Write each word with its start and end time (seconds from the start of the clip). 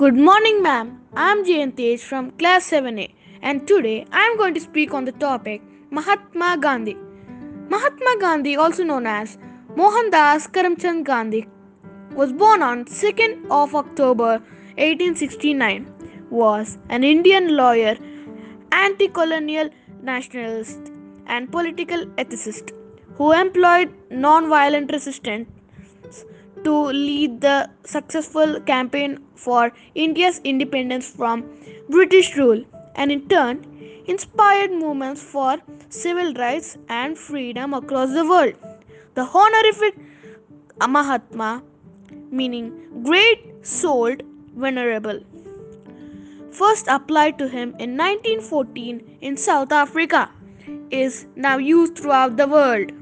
Good 0.00 0.16
morning, 0.26 0.62
ma'am. 0.62 0.86
I'm 1.14 1.40
Jayanthej 1.46 2.00
from 2.00 2.30
class 2.42 2.70
7A, 2.70 3.12
and 3.42 3.66
today 3.68 4.06
I'm 4.10 4.38
going 4.38 4.54
to 4.54 4.60
speak 4.66 4.94
on 4.94 5.04
the 5.04 5.12
topic 5.24 5.60
Mahatma 5.90 6.56
Gandhi. 6.58 6.94
Mahatma 7.68 8.14
Gandhi, 8.18 8.56
also 8.56 8.82
known 8.82 9.06
as 9.06 9.36
Mohandas 9.80 10.46
Karamchand 10.54 11.04
Gandhi, 11.04 11.46
was 12.14 12.32
born 12.32 12.62
on 12.62 12.86
2nd 12.86 13.44
of 13.58 13.74
October 13.74 14.30
1869. 14.78 15.86
Was 16.30 16.78
an 16.88 17.04
Indian 17.04 17.54
lawyer, 17.54 17.94
anti-colonial 18.72 19.68
nationalist, 20.00 20.92
and 21.26 21.52
political 21.52 22.06
ethicist 22.24 22.72
who 23.16 23.32
employed 23.32 23.92
non-violent 24.10 24.92
resistance 24.92 25.46
to 26.64 26.74
lead 26.86 27.40
the 27.40 27.70
successful 27.84 28.60
campaign 28.60 29.18
for 29.34 29.72
India's 29.94 30.40
independence 30.44 31.08
from 31.08 31.44
British 31.88 32.36
rule 32.36 32.64
and 32.94 33.10
in 33.12 33.28
turn 33.28 33.64
inspired 34.06 34.72
movements 34.72 35.22
for 35.22 35.58
civil 35.88 36.32
rights 36.34 36.76
and 36.88 37.18
freedom 37.18 37.74
across 37.74 38.12
the 38.12 38.24
world. 38.24 38.54
The 39.14 39.22
honorific 39.22 39.98
Mahatma, 40.88 41.62
meaning 42.30 42.72
great 43.04 43.66
souled 43.66 44.22
venerable, 44.56 45.20
first 46.50 46.86
applied 46.88 47.38
to 47.38 47.48
him 47.48 47.74
in 47.78 47.96
1914 47.96 49.18
in 49.20 49.36
South 49.36 49.72
Africa, 49.72 50.30
is 50.90 51.26
now 51.36 51.56
used 51.58 51.96
throughout 51.96 52.36
the 52.36 52.46
world. 52.46 52.92